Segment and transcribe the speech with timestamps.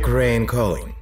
[0.00, 0.92] Ukraine calling.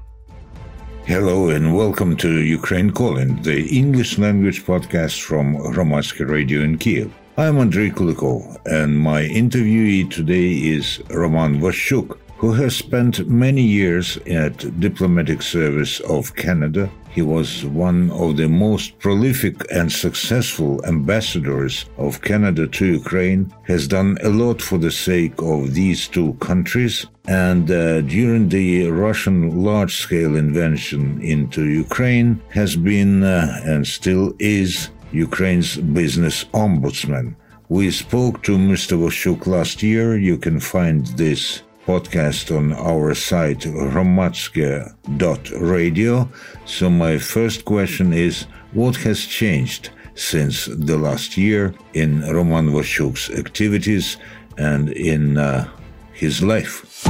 [1.06, 7.10] Hello and welcome to Ukraine Calling, the English language podcast from Hromadske Radio in Kiev.
[7.38, 14.18] I'm Andrei Kulikov, and my interviewee today is Roman Washchuk, who has spent many years
[14.26, 16.90] at diplomatic service of Canada.
[17.12, 23.86] He was one of the most prolific and successful ambassadors of Canada to Ukraine, has
[23.86, 29.62] done a lot for the sake of these two countries, and uh, during the Russian
[29.62, 37.36] large-scale invasion into Ukraine has been uh, and still is Ukraine's business ombudsman.
[37.68, 38.98] We spoke to Mr.
[38.98, 40.16] Washchuk last year.
[40.18, 46.28] You can find this podcast on our site hromadske.radio.
[46.64, 53.30] So my first question is, what has changed since the last year in Roman Washchuk's
[53.30, 54.16] activities
[54.58, 55.68] and in uh,
[56.12, 57.06] his life?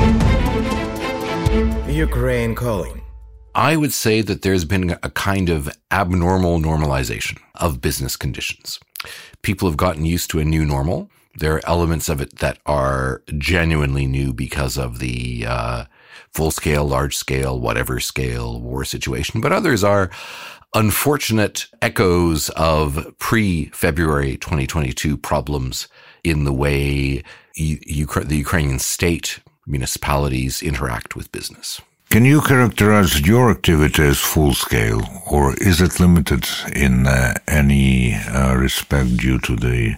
[1.89, 3.01] Ukraine calling.
[3.55, 8.81] I would say that there's been a kind of abnormal normalization of business conditions.
[9.43, 13.23] People have gotten used to a new normal there are elements of it that are
[13.39, 15.85] genuinely new because of the uh,
[16.31, 20.11] full scale, large scale, whatever scale war situation, but others are
[20.75, 25.89] unfortunate echoes of pre February 2022 problems
[26.25, 27.23] in the way
[27.55, 31.81] U- the Ukrainian state municipalities interact with business.
[32.11, 38.15] Can you characterize your activity as full scale, or is it limited in uh, any
[38.15, 39.97] uh, respect due to the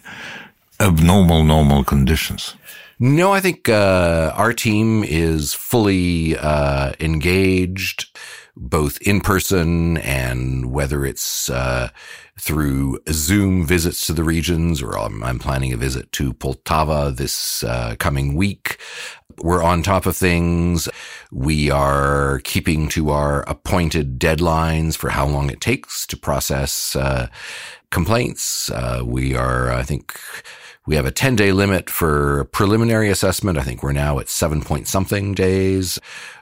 [0.84, 2.54] abnormal normal conditions?
[3.00, 8.16] No, I think uh, our team is fully uh, engaged,
[8.56, 11.88] both in person and whether it's uh,
[12.38, 17.64] through Zoom visits to the regions, or I'm, I'm planning a visit to Poltava this
[17.64, 18.78] uh, coming week.
[19.38, 20.88] We're on top of things.
[21.32, 27.26] We are keeping to our appointed deadlines for how long it takes to process uh,
[27.90, 28.70] complaints.
[28.70, 30.16] Uh, we are, I think
[30.86, 33.58] we have a 10 day limit for preliminary assessment.
[33.58, 35.98] I think we're now at seven point something days.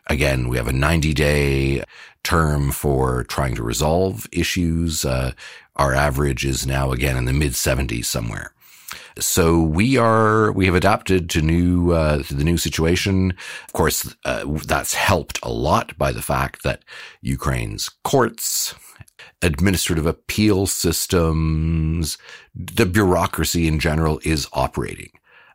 [0.09, 1.85] Again, we have a 90 day
[2.25, 5.05] term for trying to resolve issues.
[5.05, 5.33] Uh,
[5.77, 8.53] our average is now again in the mid 70s somewhere.
[9.19, 13.35] So we are, we have adapted to new, uh, to the new situation.
[13.67, 16.83] Of course, uh, that's helped a lot by the fact that
[17.21, 18.75] Ukraine's courts,
[19.43, 22.19] administrative appeal systems,
[22.55, 25.11] the bureaucracy in general is operating,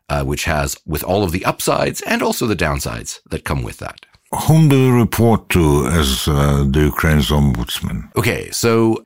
[0.08, 3.78] uh, which has with all of the upsides and also the downsides that come with
[3.78, 4.06] that.
[4.46, 8.14] Whom do you report to as uh, the Ukraine's ombudsman?
[8.14, 9.02] Okay, so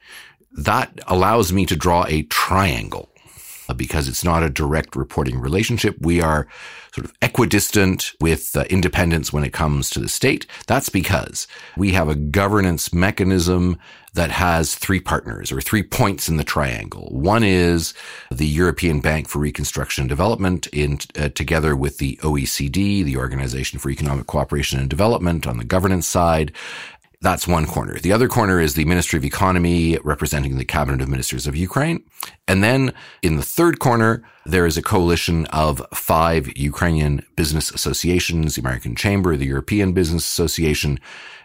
[0.53, 3.12] that allows me to draw a triangle
[3.77, 5.97] because it's not a direct reporting relationship.
[6.01, 6.47] We are
[6.93, 10.47] sort of equidistant with uh, independence when it comes to the state.
[10.67, 11.47] That's because
[11.77, 13.79] we have a governance mechanism
[14.15, 17.09] that has three partners or three points in the triangle.
[17.11, 17.95] One is
[18.31, 23.79] the European Bank for Reconstruction and Development in uh, together with the OECD, the Organization
[23.79, 26.53] for Economic Cooperation and Development on the governance side,
[27.23, 27.99] that's one corner.
[27.99, 32.03] The other corner is the Ministry of Economy representing the Cabinet of Ministers of Ukraine.
[32.49, 38.57] And then in the third corner, there is a coalition of five Ukrainian business associations,
[38.57, 40.99] the American Chamber, the European Business Association,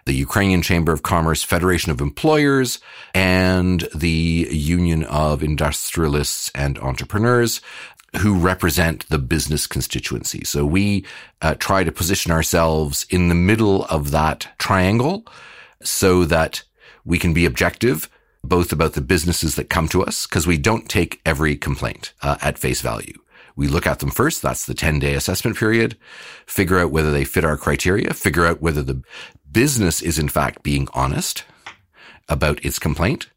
[0.05, 2.79] the Ukrainian Chamber of Commerce, Federation of Employers,
[3.13, 7.61] and the Union of Industrialists and Entrepreneurs
[8.21, 10.43] who represent the business constituency.
[10.43, 11.05] So we
[11.43, 15.27] uh, try to position ourselves in the middle of that triangle
[15.83, 16.63] so that
[17.05, 18.09] we can be objective
[18.43, 22.37] both about the businesses that come to us because we don't take every complaint uh,
[22.41, 23.13] at face value.
[23.55, 24.41] We look at them first.
[24.41, 25.97] That's the 10 day assessment period.
[26.45, 28.13] Figure out whether they fit our criteria.
[28.13, 29.01] Figure out whether the
[29.51, 31.43] business is in fact being honest
[32.29, 33.29] about its complaint.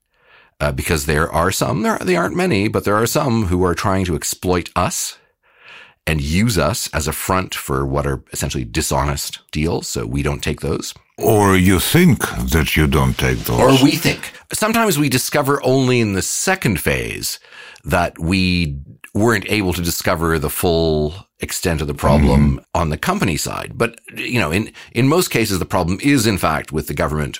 [0.60, 3.74] Uh, because there are some, there, they aren't many, but there are some who are
[3.74, 5.18] trying to exploit us
[6.10, 9.86] and use us as a front for what are essentially dishonest deals.
[9.86, 10.92] So we don't take those.
[11.18, 12.18] Or you think
[12.50, 13.60] that you don't take those.
[13.60, 14.32] Or we think.
[14.52, 17.38] Sometimes we discover only in the second phase
[17.84, 18.76] that we
[19.14, 22.64] weren't able to discover the full extent of the problem mm-hmm.
[22.74, 23.74] on the company side.
[23.76, 27.38] But, you know, in, in most cases, the problem is in fact with the government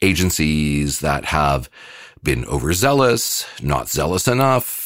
[0.00, 1.68] agencies that have
[2.22, 4.85] been overzealous, not zealous enough,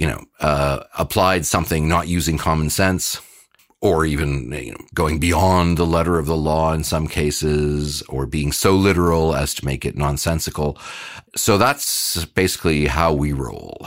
[0.00, 3.20] you know, uh, applied something not using common sense
[3.82, 8.26] or even you know, going beyond the letter of the law in some cases, or
[8.26, 10.78] being so literal as to make it nonsensical.
[11.36, 13.86] So that's basically how we roll.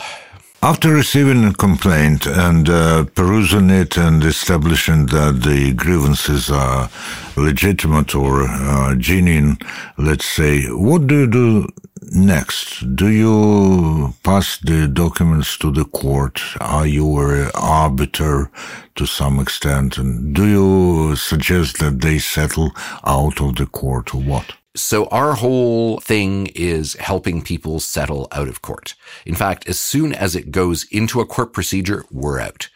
[0.61, 6.89] After receiving a complaint and uh, perusing it and establishing that the grievances are
[7.35, 9.57] legitimate or uh, genuine,
[9.97, 11.67] let's say, what do you do
[12.11, 12.95] next?
[12.95, 16.41] Do you pass the documents to the court?
[16.59, 18.51] Are you an arbiter
[18.95, 19.97] to some extent?
[19.97, 22.71] And do you suggest that they settle
[23.05, 24.53] out of the court or what?
[24.75, 28.95] So our whole thing is helping people settle out of court.
[29.25, 32.69] In fact, as soon as it goes into a court procedure, we're out.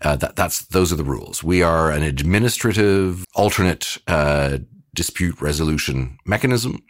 [0.00, 1.42] Uh, that, that's those are the rules.
[1.42, 4.58] We are an administrative alternate uh,
[4.94, 6.82] dispute resolution mechanism.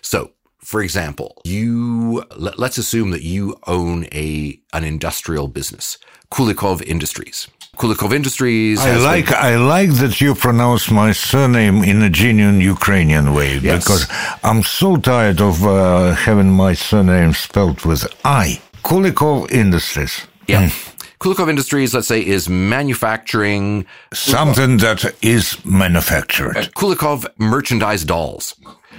[0.00, 5.98] So, for example, you let, us assume that you own a an industrial business,
[6.30, 7.48] Kulikov Industries.
[7.76, 8.80] Kulikov Industries.
[8.80, 9.34] I like been...
[9.34, 13.84] I like that you pronounce my surname in a genuine Ukrainian way yes.
[13.84, 14.06] because
[14.42, 18.60] I'm so tired of uh, having my surname spelled with I.
[18.82, 20.26] Kulikov Industries.
[20.48, 20.66] Yeah.
[20.66, 20.94] Mm.
[21.20, 26.56] Kulikov Industries, let's say, is manufacturing something that is manufactured.
[26.56, 28.54] Uh, Kulikov merchandise dolls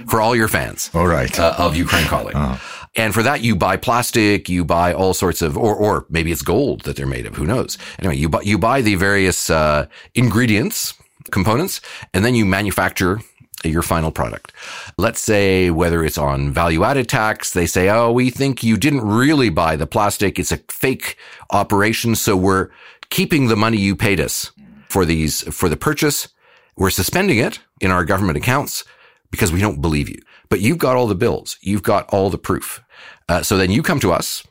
[0.08, 0.90] for all your fans.
[0.94, 1.38] All right.
[1.38, 2.36] Uh, of Ukraine calling.
[2.36, 2.56] Uh-huh.
[2.96, 6.42] And for that, you buy plastic, you buy all sorts of, or, or maybe it's
[6.42, 7.36] gold that they're made of.
[7.36, 7.78] Who knows?
[8.00, 10.94] Anyway, you buy, you buy the various, uh, ingredients,
[11.30, 11.80] components,
[12.12, 13.20] and then you manufacture
[13.64, 14.52] your final product.
[14.96, 19.02] Let's say whether it's on value added tax, they say, Oh, we think you didn't
[19.02, 20.38] really buy the plastic.
[20.38, 21.16] It's a fake
[21.50, 22.14] operation.
[22.14, 22.70] So we're
[23.10, 24.50] keeping the money you paid us
[24.88, 26.28] for these, for the purchase.
[26.76, 28.84] We're suspending it in our government accounts
[29.30, 30.20] because we don't believe you.
[30.48, 31.56] But you've got all the bills.
[31.60, 32.82] You've got all the proof.
[33.28, 34.44] Uh, so then you come to us.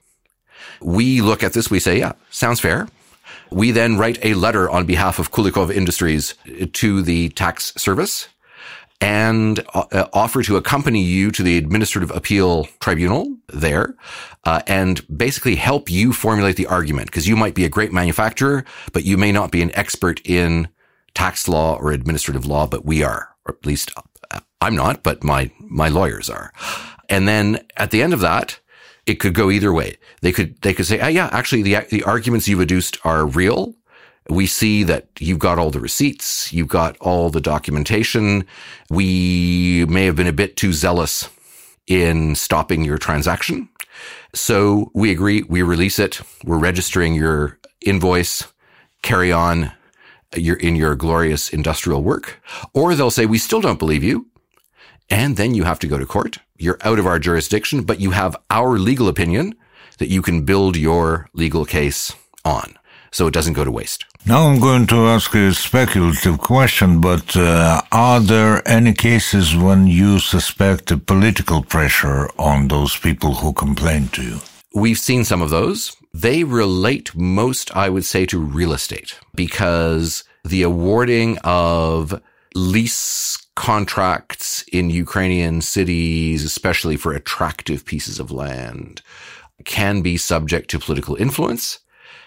[0.82, 1.70] We look at this.
[1.70, 2.88] We say, yeah, sounds fair.
[3.52, 6.36] We then write a letter on behalf of Kulikov Industries
[6.74, 8.30] to the tax service
[9.02, 13.96] and uh, offer to accompany you to the administrative appeal tribunal there
[14.44, 18.66] uh, and basically help you formulate the argument because you might be a great manufacturer
[18.92, 20.68] but you may not be an expert in
[21.14, 23.92] tax law or administrative law but we are or at least
[24.62, 26.52] I'm not, but my, my lawyers are.
[27.08, 28.60] And then at the end of that,
[29.06, 29.98] it could go either way.
[30.22, 33.74] They could, they could say, oh, yeah, actually the, the arguments you've adduced are real.
[34.30, 36.54] We see that you've got all the receipts.
[36.54, 38.46] You've got all the documentation.
[38.90, 41.30] We may have been a bit too zealous
[41.88, 43.70] in stopping your transaction.
[44.36, 45.42] So we agree.
[45.44, 46.22] We release it.
[46.44, 48.44] We're registering your invoice.
[49.02, 49.72] Carry on
[50.36, 52.40] your, in your glorious industrial work.
[52.76, 54.28] Or they'll say, we still don't believe you.
[55.10, 56.38] And then you have to go to court.
[56.58, 59.56] You're out of our jurisdiction, but you have our legal opinion
[59.98, 62.14] that you can build your legal case
[62.46, 62.78] on.
[63.12, 64.06] So it doesn't go to waste.
[64.26, 69.88] Now I'm going to ask a speculative question, but uh, are there any cases when
[69.88, 74.40] you suspect a political pressure on those people who complain to you?
[74.76, 75.96] We've seen some of those.
[76.14, 82.22] They relate most, I would say, to real estate because the awarding of
[82.56, 89.02] lease contracts in Ukrainian cities, especially for attractive pieces of land,
[89.66, 91.80] can be subject to political influence.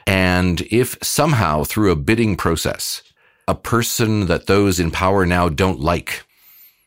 [0.07, 3.03] And if somehow through a bidding process,
[3.49, 6.25] a person that those in power now don't like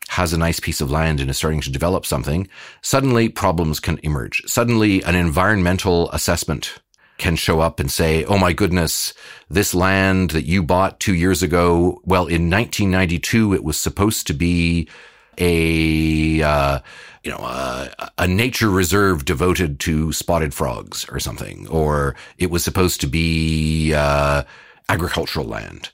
[0.09, 2.47] has a nice piece of land and is starting to develop something,
[2.81, 4.41] suddenly problems can emerge.
[4.45, 6.79] Suddenly an environmental assessment
[7.17, 9.13] can show up and say, Oh my goodness,
[9.49, 12.01] this land that you bought two years ago.
[12.03, 14.89] Well, in 1992, it was supposed to be
[15.37, 16.79] a, uh,
[17.23, 22.63] you know, a, a, nature reserve devoted to spotted frogs or something, or it was
[22.63, 24.43] supposed to be, uh,
[24.87, 25.89] agricultural land.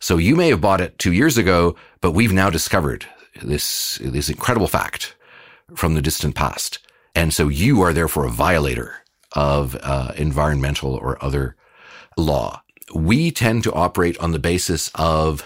[0.00, 3.06] So you may have bought it two years ago, but we've now discovered
[3.42, 5.14] this, this incredible fact
[5.74, 6.78] from the distant past.
[7.14, 9.02] And so you are therefore a violator
[9.32, 11.56] of uh, environmental or other
[12.16, 12.62] law.
[12.94, 15.44] We tend to operate on the basis of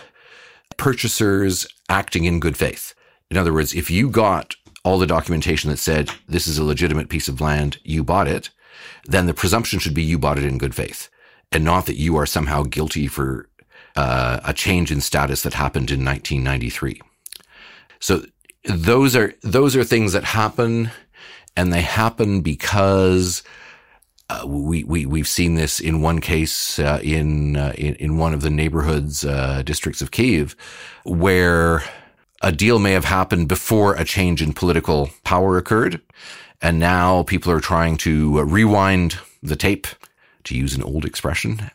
[0.76, 2.94] purchasers acting in good faith.
[3.30, 7.08] In other words, if you got all the documentation that said this is a legitimate
[7.08, 8.50] piece of land, you bought it,
[9.04, 11.08] then the presumption should be you bought it in good faith
[11.52, 13.48] and not that you are somehow guilty for
[13.96, 17.00] uh, a change in status that happened in 1993.
[17.98, 18.22] So
[18.64, 20.90] those are, those are things that happen
[21.56, 23.42] and they happen because
[24.30, 28.32] uh, we, we, we've seen this in one case, uh, in, uh, in, in, one
[28.32, 30.54] of the neighborhoods, uh, districts of Kiev,
[31.04, 31.82] where
[32.40, 36.00] a deal may have happened before a change in political power occurred.
[36.62, 39.88] And now people are trying to rewind the tape,
[40.44, 41.70] to use an old expression,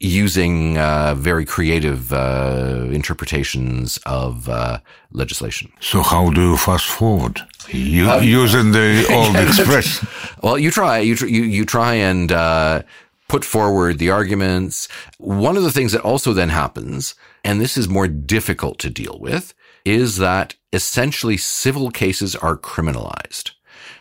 [0.00, 4.78] using uh, very creative uh, interpretations of uh,
[5.12, 5.72] legislation.
[5.80, 7.40] So, how do you fast forward?
[7.68, 10.04] You, um, using the old express?
[10.42, 10.98] Well, you try.
[10.98, 12.82] You you you try and uh,
[13.28, 14.88] put forward the arguments.
[15.18, 19.18] One of the things that also then happens, and this is more difficult to deal
[19.20, 23.52] with, is that essentially civil cases are criminalized.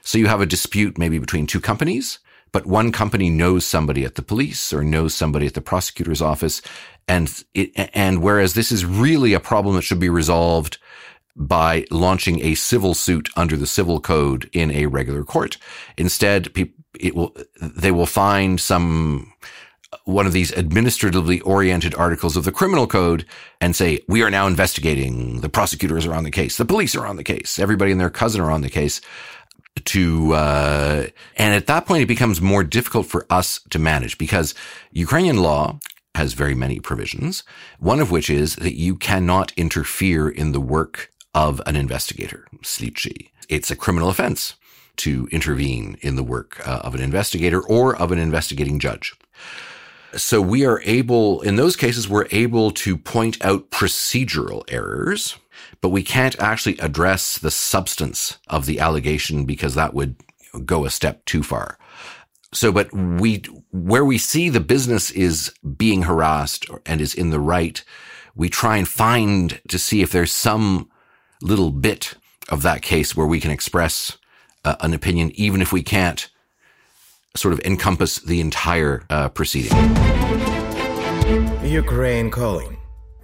[0.02, 2.20] So you have a dispute maybe between two companies
[2.52, 6.62] but one company knows somebody at the police or knows somebody at the prosecutor's office.
[7.08, 10.78] And it, and whereas this is really a problem that should be resolved
[11.36, 15.58] by launching a civil suit under the civil code in a regular court,
[15.98, 16.50] instead,
[16.98, 19.34] it will, they will find some,
[20.06, 23.25] one of these administratively oriented articles of the criminal code
[23.60, 25.42] and say, we are now investigating.
[25.42, 26.56] The prosecutors are on the case.
[26.56, 27.60] The police are on the case.
[27.60, 29.02] Everybody and their cousin are on the case
[29.84, 34.55] to uh, and at that point it becomes more difficult for us to manage because
[34.91, 35.79] Ukrainian law
[36.15, 37.44] has very many provisions
[37.79, 43.29] one of which is that you cannot interfere in the work of an investigator slidshi
[43.50, 44.55] it's a criminal offense
[44.98, 49.13] to intervene in the work uh, of an investigator or of an investigating judge.
[50.15, 55.38] So we are able in those cases we're able to point out procedural errors
[55.82, 60.16] but we can't actually address the substance of the allegation because that would
[60.66, 61.78] go a step too far.
[62.54, 67.40] So, but we, where we see the business is being harassed and is in the
[67.40, 67.84] right,
[68.34, 70.90] we try and find to see if there's some
[71.42, 72.14] little bit
[72.50, 74.18] of that case where we can express
[74.64, 76.30] uh, an opinion, even if we can't
[77.36, 79.74] sort of encompass the entire uh, proceeding.
[81.64, 82.75] Ukraine calling.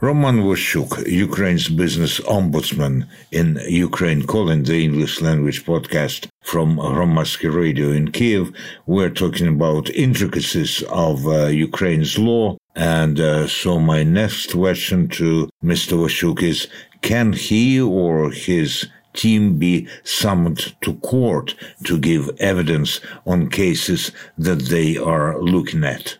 [0.03, 7.91] Roman Washchuk, Ukraine's business ombudsman in Ukraine calling the English language podcast from Hromadske Radio
[7.91, 8.51] in Kiev.
[8.87, 12.57] We're talking about intricacies of uh, Ukraine's law.
[12.75, 15.93] And uh, so my next question to Mr.
[15.99, 16.67] Washchuk is,
[17.03, 21.53] can he or his team be summoned to court
[21.83, 26.17] to give evidence on cases that they are looking at?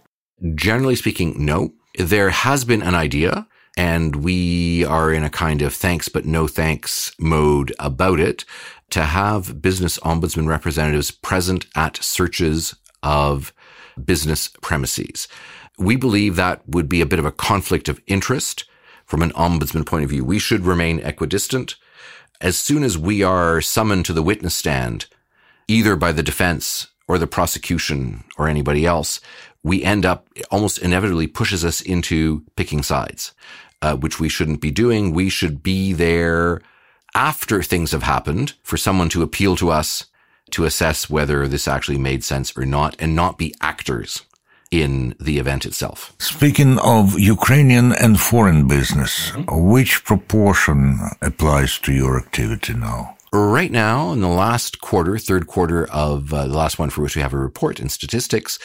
[0.54, 1.74] Generally speaking, no.
[1.98, 3.48] There has been an idea
[3.78, 8.46] and we are in a kind of thanks but no thanks mode about it
[8.90, 13.54] to have business ombudsman representatives present at searches of
[14.04, 15.28] business premises.
[15.78, 18.66] We believe that would be a bit of a conflict of interest
[19.06, 20.24] from an ombudsman point of view.
[20.24, 21.76] We should remain equidistant.
[22.40, 25.08] As soon as we are summoned to the witness stand,
[25.68, 29.20] either by the defense or the prosecution or anybody else,
[29.64, 33.34] we end up almost inevitably pushes us into picking sides,
[33.82, 35.14] uh, which we shouldn't be doing.
[35.14, 36.62] We should be there
[37.14, 40.06] after things have happened for someone to appeal to us
[40.52, 44.22] to assess whether this actually made sense or not and not be actors
[44.70, 46.14] in the event itself.
[46.20, 49.70] Speaking of Ukrainian and foreign business, mm-hmm.
[49.70, 53.18] which proportion applies to your activity now?
[53.34, 57.16] Right now, in the last quarter, third quarter of uh, the last one for which
[57.16, 58.60] we have a report in statistics,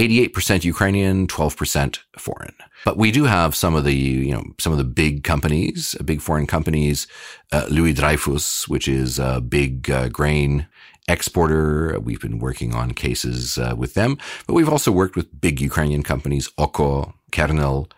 [0.00, 2.54] 88% Ukrainian, 12% foreign.
[2.86, 6.22] But we do have some of the, you know, some of the big companies, big
[6.22, 7.06] foreign companies,
[7.52, 10.66] uh, Louis Dreyfus, which is a big uh, grain
[11.06, 12.00] exporter.
[12.00, 14.16] We've been working on cases uh, with them,
[14.46, 17.90] but we've also worked with big Ukrainian companies, Oko, Kernel,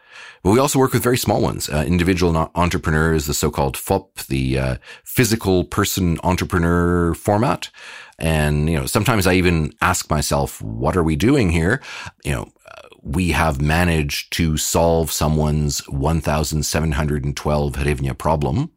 [0.42, 4.58] but we also work with very small ones, uh, individual entrepreneurs, the so-called FOP, the
[4.58, 7.70] uh, physical person entrepreneur format.
[8.18, 11.80] And, you know, sometimes I even ask myself, what are we doing here?
[12.24, 12.52] You know,
[13.02, 18.70] we have managed to solve someone's 1,712 hryvnia problem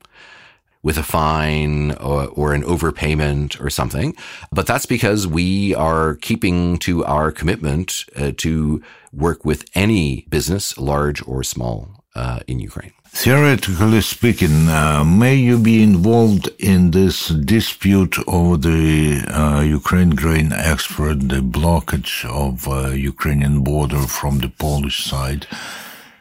[0.86, 4.16] with a fine or, or, an overpayment or something.
[4.52, 10.78] But that's because we are keeping to our commitment uh, to work with any business,
[10.78, 12.94] large or small, uh, in Ukraine.
[13.08, 20.52] Theoretically speaking, uh, may you be involved in this dispute over the uh, Ukraine grain
[20.54, 25.48] export, the blockage of uh, Ukrainian border from the Polish side?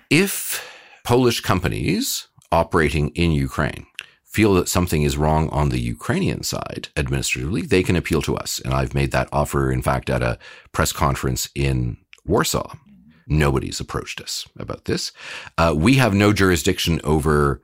[0.09, 0.33] If
[1.03, 3.87] Polish companies operating in Ukraine
[4.35, 8.59] feel that something is wrong on the Ukrainian side administratively, they can appeal to us.
[8.65, 10.39] And I've made that offer, in fact, at a
[10.73, 12.75] press conference in Warsaw.
[13.29, 15.13] Nobody's approached us about this.
[15.57, 17.63] Uh, we have no jurisdiction over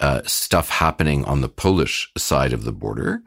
[0.00, 3.22] uh, stuff happening on the Polish side of the border.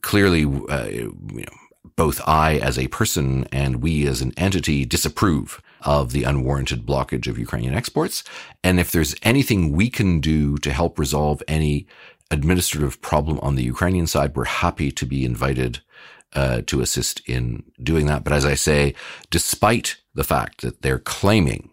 [0.00, 1.56] Clearly, uh, you know,
[1.94, 7.26] both I as a person and we as an entity disapprove of the unwarranted blockage
[7.26, 8.24] of Ukrainian exports.
[8.62, 11.86] And if there's anything we can do to help resolve any
[12.30, 15.80] administrative problem on the Ukrainian side, we're happy to be invited
[16.34, 18.24] uh, to assist in doing that.
[18.24, 18.94] But as I say,
[19.30, 21.70] despite the fact that they're claiming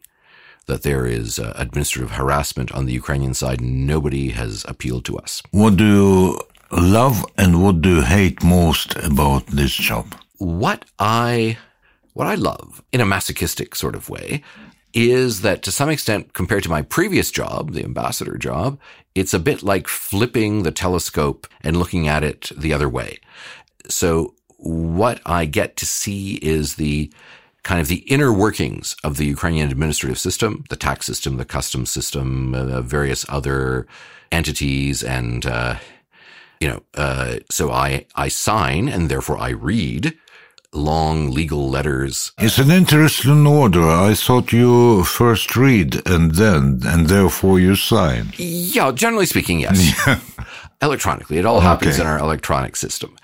[0.69, 3.59] that there is uh, administrative harassment on the Ukrainian side.
[3.59, 5.41] Nobody has appealed to us.
[5.49, 6.39] What do you
[6.71, 10.05] love and what do you hate most about this job?
[10.37, 11.57] What I
[12.13, 14.43] what I love in a masochistic sort of way
[14.93, 18.79] is that to some extent, compared to my previous job, the ambassador job,
[19.15, 23.19] it's a bit like flipping the telescope and looking at it the other way.
[23.87, 27.11] So what I get to see is the
[27.63, 31.91] kind of the inner workings of the Ukrainian administrative system, the tax system, the customs
[31.91, 33.87] system, uh, various other
[34.31, 35.75] entities, and uh,
[36.59, 40.17] you know, uh, so I I sign and therefore I read
[40.73, 42.31] long legal letters.
[42.37, 43.87] It's an interesting order.
[43.87, 48.33] I thought you first read and then, and therefore you sign.
[48.37, 49.99] Yeah, generally speaking, yes.
[50.81, 52.01] Electronically, it all happens okay.
[52.01, 53.17] in our electronic system.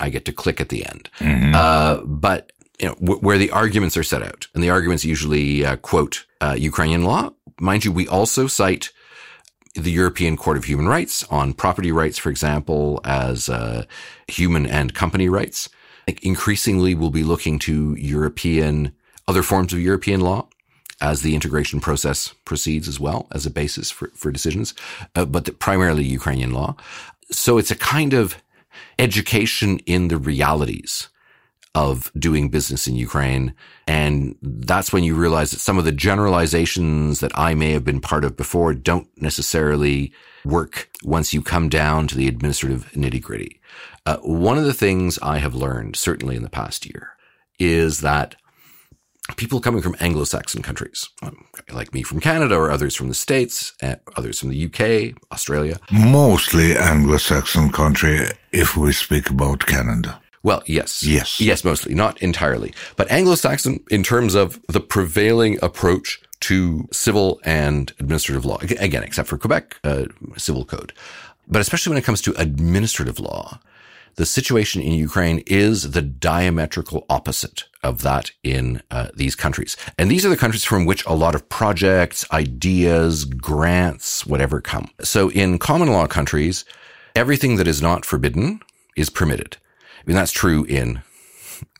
[0.00, 1.10] I get to click at the end.
[1.18, 1.54] Mm-hmm.
[1.54, 5.66] Uh, but you know, w- where the arguments are set out, and the arguments usually
[5.66, 7.30] uh, quote uh, Ukrainian law.
[7.60, 8.90] Mind you, we also cite
[9.74, 13.84] the European Court of Human Rights on property rights, for example, as uh,
[14.28, 15.68] human and company rights.
[16.22, 18.92] Increasingly, we'll be looking to European,
[19.26, 20.48] other forms of European law
[21.00, 24.74] as the integration process proceeds as well as a basis for, for decisions,
[25.14, 26.74] uh, but the, primarily Ukrainian law.
[27.30, 28.36] So it's a kind of
[28.98, 31.08] education in the realities
[31.78, 33.54] of doing business in Ukraine.
[33.86, 38.00] And that's when you realize that some of the generalizations that I may have been
[38.00, 40.12] part of before don't necessarily
[40.44, 43.60] work once you come down to the administrative nitty gritty.
[44.06, 47.10] Uh, one of the things I have learned, certainly in the past year,
[47.60, 48.34] is that
[49.36, 53.72] people coming from Anglo-Saxon countries, um, like me from Canada or others from the States,
[53.82, 55.78] uh, others from the UK, Australia.
[55.92, 60.20] Mostly Anglo-Saxon country if we speak about Canada.
[60.48, 61.02] Well, yes.
[61.02, 61.40] Yes.
[61.42, 62.72] Yes, mostly, not entirely.
[62.96, 68.56] But Anglo-Saxon in terms of the prevailing approach to civil and administrative law.
[68.62, 70.06] Again, except for Quebec, uh,
[70.38, 70.94] civil code.
[71.46, 73.60] But especially when it comes to administrative law,
[74.14, 79.76] the situation in Ukraine is the diametrical opposite of that in uh, these countries.
[79.98, 84.88] And these are the countries from which a lot of projects, ideas, grants, whatever come.
[85.02, 86.64] So in common law countries,
[87.14, 88.60] everything that is not forbidden
[88.96, 89.58] is permitted.
[90.08, 91.02] Mean, that's true in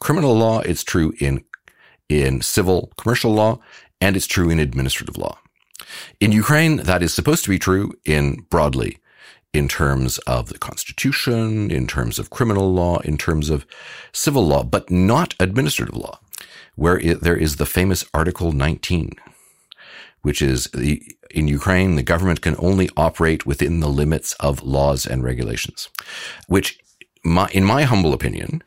[0.01, 0.61] criminal law.
[0.61, 1.45] It's true in,
[2.11, 3.59] in civil commercial law
[4.03, 5.38] and it's true in administrative law.
[6.21, 8.99] In Ukraine, that is supposed to be true in broadly
[9.55, 13.64] in terms of the constitution, in terms of criminal law, in terms of
[14.12, 16.21] civil law, but not administrative law,
[16.77, 19.12] where it, there is the famous Article 19,
[20.21, 25.07] which is the, in Ukraine, the government can only operate within the limits of laws
[25.07, 25.88] and regulations,
[26.47, 26.79] which
[27.31, 28.62] my, in my humble opinion,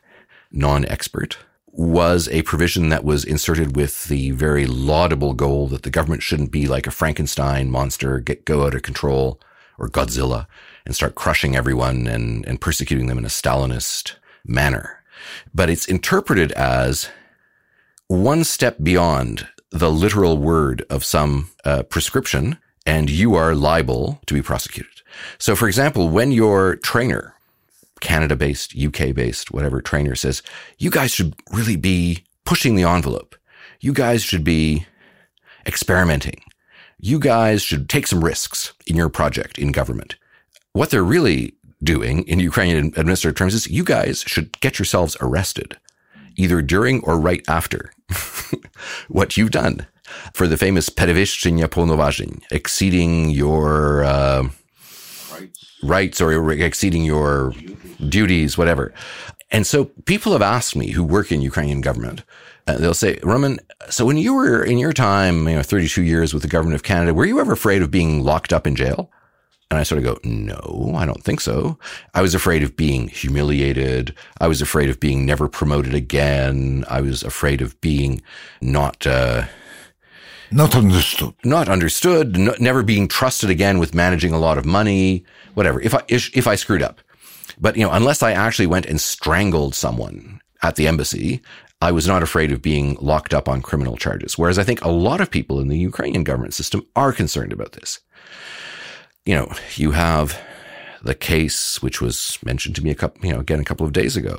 [0.50, 6.22] non-expert, was a provision that was inserted with the very laudable goal that the government
[6.22, 9.40] shouldn't be like a Frankenstein monster, get, go out of control,
[9.78, 10.46] or Godzilla,
[10.84, 15.02] and start crushing everyone and, and persecuting them in a Stalinist manner.
[15.54, 17.08] But it's interpreted as
[18.08, 24.34] one step beyond the literal word of some uh, prescription, and you are liable to
[24.34, 24.92] be prosecuted.
[25.38, 27.31] So, for example, when your trainer,
[28.01, 30.41] Canada based, UK based, whatever trainer says,
[30.77, 33.35] you guys should really be pushing the envelope.
[33.79, 34.85] You guys should be
[35.65, 36.41] experimenting.
[36.99, 40.15] You guys should take some risks in your project in government.
[40.73, 41.53] What they're really
[41.83, 45.77] doing in Ukrainian administrative terms is you guys should get yourselves arrested
[46.37, 47.91] either during or right after
[49.09, 49.87] what you've done
[50.33, 54.47] for the famous перевищення повноважень, exceeding your uh,
[55.82, 56.20] rights.
[56.20, 57.54] or exceeding your
[58.08, 58.92] duties, whatever.
[59.50, 62.22] And so people have asked me who work in Ukrainian government,
[62.66, 63.58] uh, they'll say, Roman,
[63.90, 66.82] so when you were in your time, you know, 32 years with the government of
[66.82, 69.10] Canada, were you ever afraid of being locked up in jail?
[69.70, 71.78] And I sort of go, no, I don't think so.
[72.14, 74.14] I was afraid of being humiliated.
[74.38, 76.84] I was afraid of being never promoted again.
[76.88, 78.20] I was afraid of being
[78.60, 79.46] not, uh,
[80.52, 81.34] not understood.
[81.44, 82.36] Not understood.
[82.60, 85.80] Never being trusted again with managing a lot of money, whatever.
[85.80, 87.00] If I, if I screwed up.
[87.58, 91.42] But, you know, unless I actually went and strangled someone at the embassy,
[91.80, 94.38] I was not afraid of being locked up on criminal charges.
[94.38, 97.72] Whereas I think a lot of people in the Ukrainian government system are concerned about
[97.72, 98.00] this
[99.24, 100.40] you know, you have
[101.02, 103.92] the case, which was mentioned to me a couple, you know, again, a couple of
[103.92, 104.38] days ago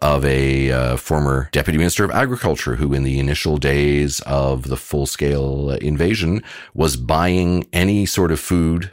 [0.00, 4.76] of a uh, former deputy minister of agriculture who in the initial days of the
[4.76, 6.42] full scale invasion
[6.74, 8.92] was buying any sort of food,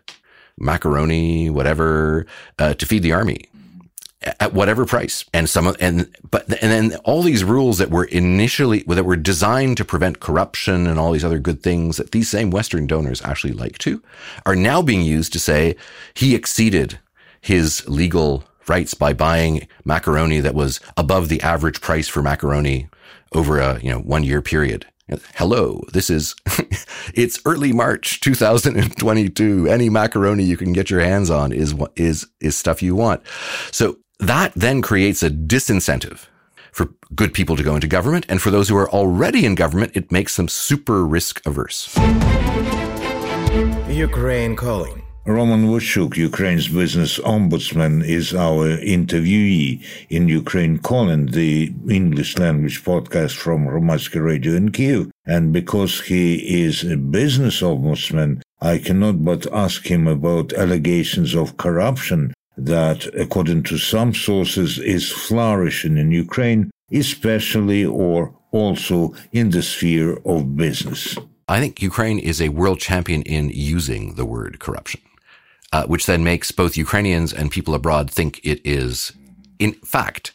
[0.57, 2.25] macaroni, whatever,
[2.57, 3.45] uh, to feed the army.
[4.39, 5.25] at whatever price.
[5.33, 9.17] And some of, and, but, and then all these rules that were initially, that were
[9.17, 13.21] designed to prevent corruption and all these other good things that these same Western donors
[13.23, 14.01] actually like to
[14.45, 15.75] are now being used to say
[16.13, 16.99] he exceeded
[17.43, 22.87] his legal rights by buying macaroni that was above the average price for macaroni
[23.33, 24.87] over a, you know, one year period.
[25.35, 26.33] Hello, this is,
[27.13, 29.67] it's early March 2022.
[29.67, 33.21] Any macaroni you can get your hands on is, is, is stuff you want.
[33.71, 36.27] So that then creates a disincentive
[36.71, 38.25] for good people to go into government.
[38.29, 41.93] And for those who are already in government, it makes them super risk averse.
[43.89, 45.02] Ukraine calling.
[45.25, 53.37] Roman Washchuk, Ukraine's business ombudsman, is our interviewee in Ukraine Calling, the English language podcast
[53.37, 55.09] from Hromadske Radio in Kiev.
[55.25, 61.55] And because he is a business ombudsman, I cannot but ask him about allegations of
[61.55, 69.63] corruption that, according to some sources, is flourishing in Ukraine, especially or also in the
[69.63, 71.17] sphere of business.
[71.47, 74.99] I think Ukraine is a world champion in using the word corruption
[75.73, 79.11] uh, which then makes both Ukrainians and people abroad think it is,
[79.57, 80.31] in fact,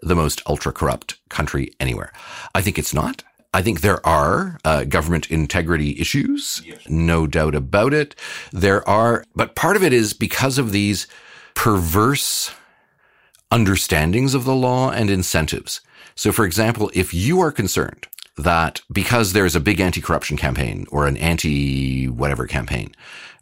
[0.00, 2.10] the most ultra corrupt country anywhere.
[2.54, 3.22] I think it's not.
[3.52, 6.80] I think there are uh, government integrity issues, yes.
[6.88, 8.14] no doubt about it.
[8.50, 11.06] There are, but part of it is because of these
[11.54, 12.50] perverse
[13.50, 15.82] understandings of the law and incentives.
[16.14, 18.06] So, for example, if you are concerned
[18.38, 22.94] that because there's a big anti-corruption campaign or an anti-whatever campaign,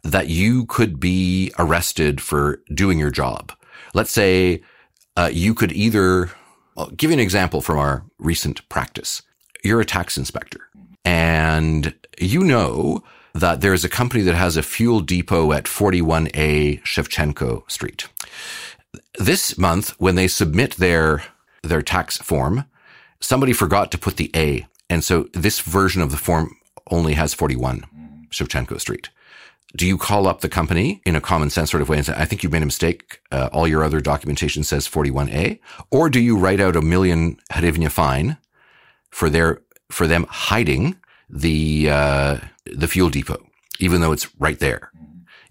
[0.03, 3.51] that you could be arrested for doing your job.
[3.93, 4.61] Let's say
[5.15, 6.31] uh, you could either
[6.95, 9.21] give you an example from our recent practice.
[9.63, 10.61] You're a tax inspector
[11.07, 13.01] and you know
[13.33, 18.07] that there's a company that has a fuel depot at 41A Shevchenko Street.
[19.17, 21.23] This month, when they submit their,
[21.63, 22.65] their tax form,
[23.21, 24.67] somebody forgot to put the A.
[24.89, 26.57] And so this version of the form
[26.91, 29.09] only has 41 Shevchenko Street
[29.75, 32.13] do you call up the company in a common sense sort of way and say,
[32.15, 33.19] I think you've made a mistake.
[33.31, 35.59] Uh, all your other documentation says 41A.
[35.91, 38.37] Or do you write out a million hryvnia fine
[39.09, 40.95] for their, for them hiding
[41.29, 43.45] the, uh, the fuel depot,
[43.79, 44.91] even though it's right there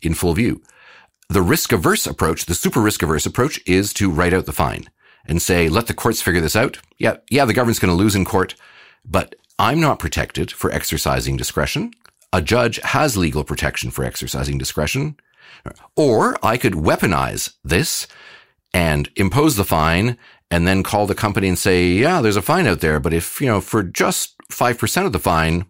[0.01, 0.63] in full view?
[1.29, 4.87] The risk averse approach, the super risk averse approach is to write out the fine
[5.27, 6.79] and say, let the courts figure this out.
[6.99, 7.17] Yeah.
[7.31, 7.45] Yeah.
[7.45, 8.55] The government's going to lose in court,
[9.05, 11.93] but I'm not protected for exercising discretion
[12.37, 15.17] a judge has legal protection for exercising discretion.
[15.97, 18.07] Or I could weaponize this
[18.75, 20.19] and impose the fine
[20.51, 23.01] and then call the company and say, yeah, there's a fine out there.
[23.01, 25.65] But if, you know, for just 5% of the fine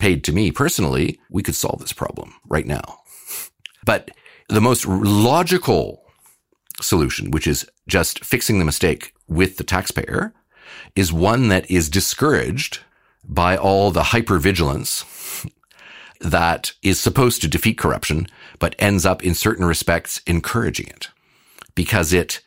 [0.00, 2.98] paid to me personally, we could solve this problem right now.
[3.84, 4.10] But
[4.48, 6.02] the most logical
[6.80, 10.34] solution, which is just fixing the mistake with the taxpayer,
[10.96, 12.80] is one that is discouraged
[13.24, 15.04] by all the hypervigilance
[16.20, 18.26] that is supposed to defeat corruption,
[18.58, 21.08] but ends up in certain respects encouraging it
[21.74, 22.40] because it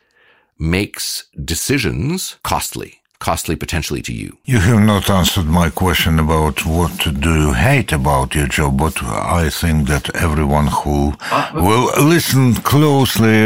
[0.58, 4.36] makes decisions costly costly potentially to you.
[4.44, 9.00] You have not answered my question about what do you hate about your job, but
[9.00, 11.14] I think that everyone who
[11.54, 13.40] will listen closely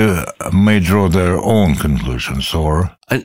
[0.51, 2.55] may draw their own conclusions.
[2.55, 3.19] Or uh,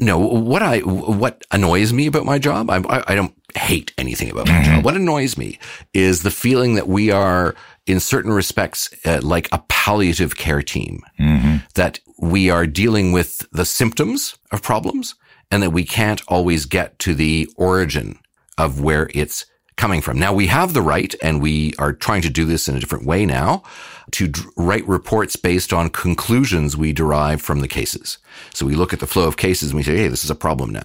[0.00, 0.78] no, what I
[1.20, 2.78] what annoys me about my job, I,
[3.10, 4.76] I don't hate anything about my mm-hmm.
[4.76, 4.84] job.
[4.84, 5.58] What annoys me
[5.92, 7.54] is the feeling that we are,
[7.86, 11.02] in certain respects, uh, like a palliative care team.
[11.18, 11.56] Mm-hmm.
[11.74, 15.14] That we are dealing with the symptoms of problems
[15.50, 18.18] and that we can't always get to the origin
[18.58, 20.18] of where it's coming from.
[20.18, 23.06] Now we have the right, and we are trying to do this in a different
[23.06, 23.62] way now,
[24.10, 28.18] to d- write reports based on conclusions we derive from the cases.
[28.52, 30.34] So we look at the flow of cases and we say, hey, this is a
[30.34, 30.84] problem now.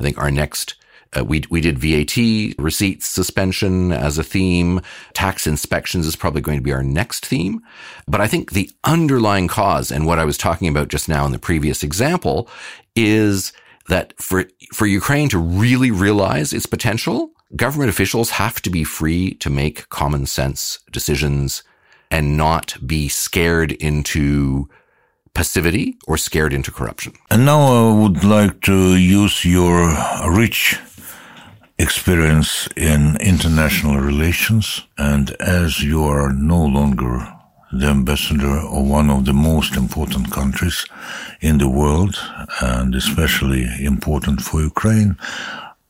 [0.00, 0.74] I think our next
[1.16, 2.16] uh, we we did VAT
[2.58, 4.80] receipts suspension as a theme.
[5.12, 7.60] Tax inspections is probably going to be our next theme.
[8.08, 11.32] But I think the underlying cause and what I was talking about just now in
[11.32, 12.48] the previous example
[12.96, 13.52] is
[13.88, 19.34] that for, for Ukraine to really realize its potential, government officials have to be free
[19.34, 21.62] to make common sense decisions
[22.10, 24.68] and not be scared into
[25.34, 27.14] passivity or scared into corruption.
[27.30, 29.96] And now I would like to use your
[30.28, 30.78] rich
[31.82, 37.14] experience in international relations and as you are no longer
[37.72, 40.86] the ambassador of one of the most important countries
[41.40, 42.14] in the world
[42.60, 45.16] and especially important for Ukraine,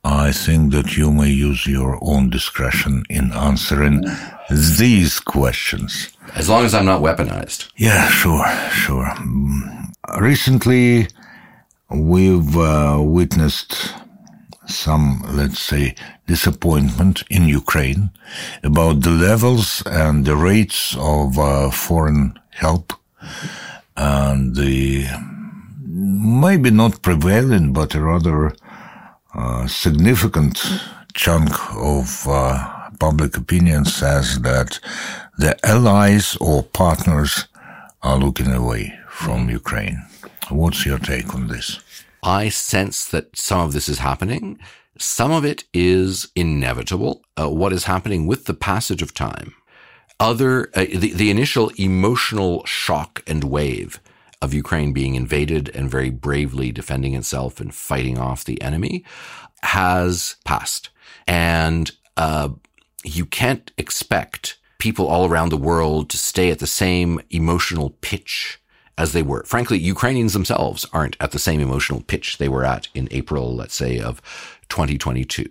[0.04, 4.04] I think that you may use your own discretion in answering
[4.78, 6.08] these questions.
[6.34, 7.70] As long as I'm not weaponized.
[7.76, 9.12] Yeah, sure, sure.
[10.20, 11.08] Recently,
[11.90, 13.92] we've uh, witnessed
[14.72, 15.94] some, let's say,
[16.26, 18.10] disappointment in Ukraine
[18.62, 22.92] about the levels and the rates of uh, foreign help
[23.96, 25.06] and the
[25.84, 28.54] maybe not prevailing, but a rather
[29.34, 30.62] uh, significant
[31.14, 34.78] chunk of uh, public opinion says that
[35.38, 37.46] the allies or partners
[38.02, 40.04] are looking away from Ukraine.
[40.48, 41.80] What's your take on this?
[42.22, 44.58] I sense that some of this is happening.
[44.98, 47.24] Some of it is inevitable.
[47.38, 49.54] Uh, what is happening with the passage of time?
[50.20, 53.98] Other, uh, the, the initial emotional shock and wave
[54.40, 59.04] of Ukraine being invaded and very bravely defending itself and fighting off the enemy
[59.62, 60.90] has passed.
[61.26, 62.50] And, uh,
[63.04, 68.60] you can't expect people all around the world to stay at the same emotional pitch
[68.98, 69.44] as they were.
[69.44, 73.74] Frankly, Ukrainians themselves aren't at the same emotional pitch they were at in April, let's
[73.74, 74.20] say, of
[74.68, 75.48] 2022.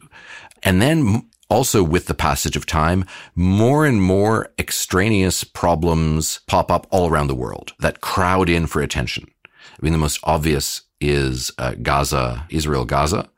[0.64, 6.88] And then also with the passage of time, more and more extraneous problems pop up
[6.92, 9.30] all around the world that crowd in for attention.
[9.56, 13.30] I mean, the most obvious is uh, Gaza, Israel, Gaza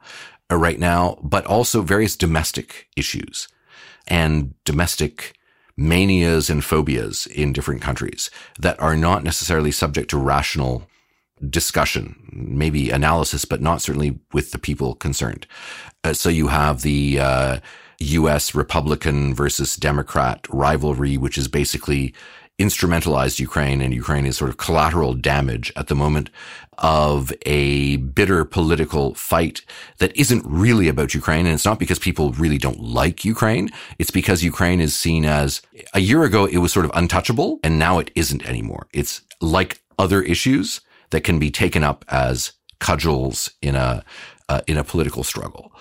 [0.52, 3.48] uh, right now, but also various domestic issues
[4.08, 5.36] and domestic
[5.78, 10.88] manias and phobias in different countries that are not necessarily subject to rational
[11.50, 15.48] discussion, maybe analysis, but not certainly with the people concerned.
[16.04, 17.60] Uh, so you have the uh,
[18.00, 18.54] U.S.
[18.56, 22.14] Republican versus Democrat rivalry, which is basically
[22.60, 26.30] instrumentalized Ukraine and Ukraine is sort of collateral damage at the moment
[26.78, 29.62] of a bitter political fight
[29.98, 31.46] that isn't really about Ukraine.
[31.46, 33.70] And it's not because people really don't like Ukraine.
[33.98, 35.62] It's because Ukraine is seen as
[35.94, 38.88] a year ago, it was sort of untouchable and now it isn't anymore.
[38.94, 44.04] It's like other issues that can be taken up as cudgels in a,
[44.50, 45.72] uh, in a political struggle.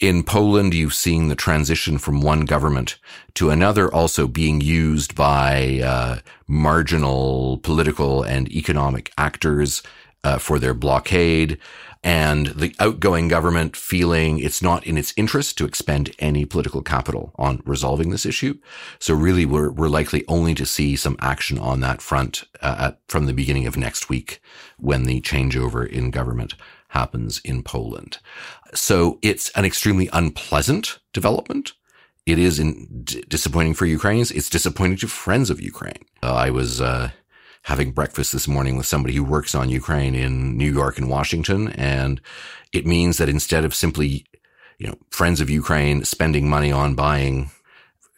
[0.00, 2.96] In Poland, you've seen the transition from one government
[3.34, 9.82] to another also being used by uh, marginal political and economic actors
[10.24, 11.58] uh, for their blockade
[12.02, 17.32] and the outgoing government feeling it's not in its interest to expend any political capital
[17.36, 18.58] on resolving this issue.
[18.98, 23.00] So really we're, we're likely only to see some action on that front uh, at,
[23.08, 24.40] from the beginning of next week
[24.78, 26.54] when the changeover in government
[26.90, 28.18] happens in Poland.
[28.74, 31.72] So it's an extremely unpleasant development.
[32.26, 34.30] It is in, d- disappointing for Ukrainians.
[34.30, 36.04] It's disappointing to friends of Ukraine.
[36.22, 37.10] Uh, I was uh,
[37.62, 41.68] having breakfast this morning with somebody who works on Ukraine in New York and Washington,
[41.72, 42.20] and
[42.72, 44.26] it means that instead of simply,
[44.78, 47.50] you know, friends of Ukraine spending money on buying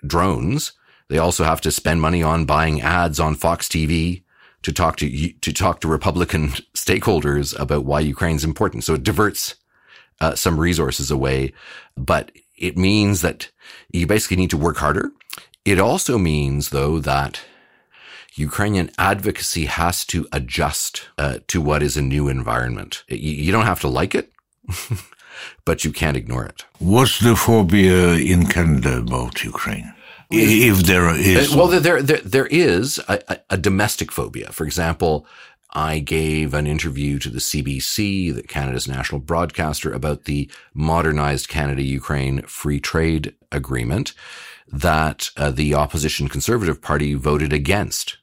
[0.06, 0.72] drones,
[1.08, 4.22] they also have to spend money on buying ads on Fox TV
[4.62, 8.84] to talk to to talk to Republican stakeholders about why Ukraine's important.
[8.84, 9.56] So it diverts
[10.20, 11.52] uh, some resources away,
[11.96, 13.50] but it means that
[13.92, 15.10] you basically need to work harder.
[15.64, 17.40] It also means, though, that
[18.34, 23.04] Ukrainian advocacy has to adjust uh, to what is a new environment.
[23.08, 24.32] You, you don't have to like it,
[25.64, 26.64] but you can't ignore it.
[26.78, 29.92] What's the phobia in Canada about Ukraine?
[30.34, 34.50] If there is, uh, well, there there there is a, a domestic phobia.
[34.50, 35.26] For example,
[35.72, 42.42] I gave an interview to the CBC, the Canada's national broadcaster, about the modernized Canada-Ukraine
[42.42, 44.12] free trade agreement
[44.68, 48.18] that uh, the opposition Conservative Party voted against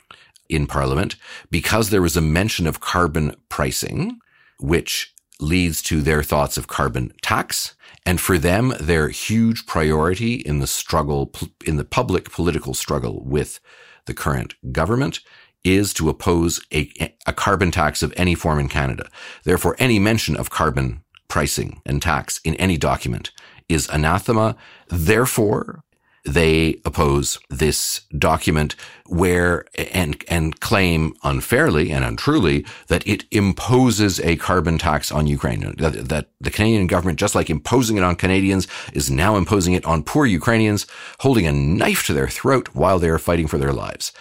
[0.48, 1.16] in Parliament
[1.52, 4.20] because there was a mention of carbon pricing,
[4.60, 7.76] which leads to their thoughts of carbon tax.
[8.06, 11.32] And for them, their huge priority in the struggle,
[11.66, 13.60] in the public political struggle with
[14.06, 15.20] the current government
[15.64, 16.92] is to oppose a,
[17.26, 19.10] a carbon tax of any form in Canada.
[19.44, 23.32] Therefore, any mention of carbon pricing and tax in any document
[23.68, 24.56] is anathema.
[24.90, 25.84] Therefore,
[26.26, 34.36] they oppose this document where and and claim unfairly and untruly that it imposes a
[34.36, 38.68] carbon tax on Ukraine that, that the Canadian government just like imposing it on Canadians
[38.94, 40.86] is now imposing it on poor Ukrainians
[41.20, 44.12] holding a knife to their throat while they are fighting for their lives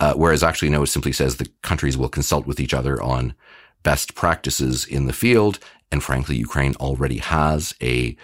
[0.00, 3.34] uh, whereas actually no it simply says the countries will consult with each other on
[3.82, 5.58] best practices in the field.
[5.92, 8.16] And frankly, Ukraine already has a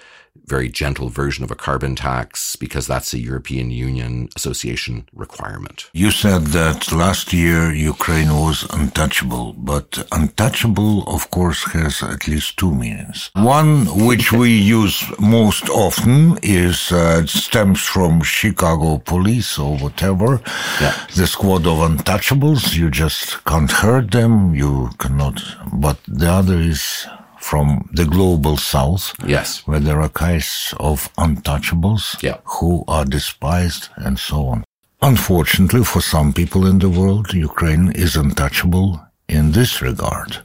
[0.47, 5.89] very gentle version of a carbon tax because that's a European Union association requirement.
[5.93, 12.59] You said that last year Ukraine was untouchable, but untouchable, of course, has at least
[12.59, 13.31] two meanings.
[13.35, 20.41] One, which we use most often, is uh, stems from Chicago police or whatever.
[20.81, 20.95] Yeah.
[21.17, 22.77] The squad of untouchables.
[22.77, 24.55] You just can't hurt them.
[24.55, 25.41] You cannot.
[25.73, 27.07] But the other is
[27.43, 29.13] from the global south.
[29.27, 29.49] Yes.
[29.67, 32.39] Where there are kinds of untouchables Yeah.
[32.45, 34.65] who are despised and so on.
[35.03, 38.89] Unfortunately, for some people in the world, Ukraine is untouchable
[39.29, 40.39] in this regard.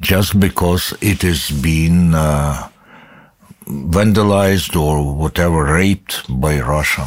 [0.00, 2.68] Just because it is being uh,
[3.66, 7.06] vandalized or whatever, raped by Russia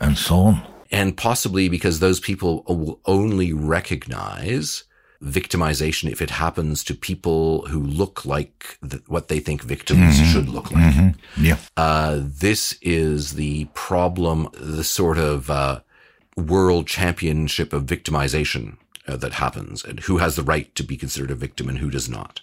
[0.00, 0.62] and so on.
[0.92, 4.84] And possibly because those people will only recognize
[5.22, 10.48] victimization if it happens to people who look like th- what they think victims should
[10.48, 11.14] look like.
[11.38, 11.58] Yeah.
[11.76, 15.80] Uh, this is the problem, the sort of uh,
[16.36, 21.30] world championship of victimization uh, that happens, and who has the right to be considered
[21.30, 22.40] a victim and who does not.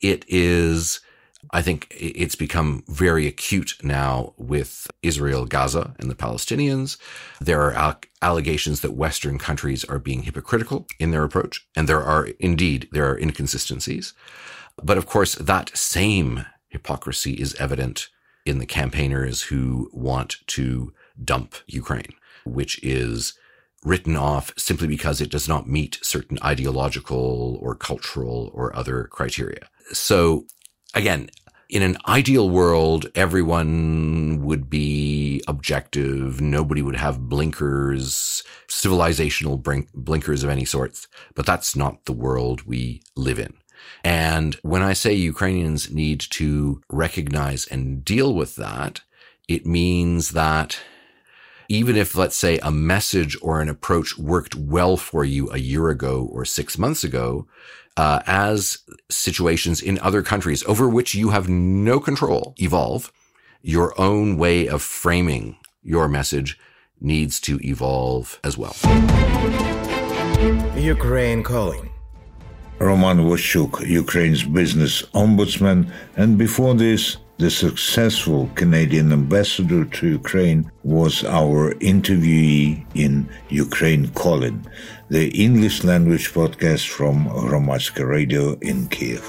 [0.00, 1.00] It is,
[1.50, 6.96] I think, it's become very acute now with Israel, Gaza, and the Palestinians.
[7.40, 12.02] There are al- allegations that Western countries are being hypocritical in their approach, and there
[12.02, 14.14] are indeed there are inconsistencies.
[14.82, 18.08] But of course, that same hypocrisy is evident
[18.46, 23.34] in the campaigners who want to dump Ukraine, which is
[23.84, 29.68] written off simply because it does not meet certain ideological or cultural or other criteria.
[29.92, 30.46] So
[30.94, 31.30] again,
[31.68, 36.38] in an ideal world, everyone would be objective.
[36.40, 41.08] Nobody would have blinkers, civilizational blink- blinkers of any sorts.
[41.34, 43.54] But that's not the world we live in.
[44.04, 49.00] And when I say Ukrainians need to recognize and deal with that,
[49.48, 50.78] it means that
[51.68, 55.88] even if, let's say, a message or an approach worked well for you a year
[55.88, 57.46] ago or six months ago,
[57.96, 58.78] uh, as
[59.10, 63.12] situations in other countries over which you have no control evolve,
[63.62, 66.58] your own way of framing your message
[67.00, 68.74] needs to evolve as well.
[70.76, 71.90] Ukraine calling.
[72.78, 81.24] Roman Washchuk, Ukraine's business ombudsman, and before this, the successful Canadian ambassador to Ukraine was
[81.24, 84.66] our interviewee in Ukraine Calling,
[85.08, 89.24] the English language podcast from Hromadske Radio in Kiev.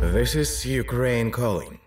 [0.00, 1.78] This is Ukraine calling.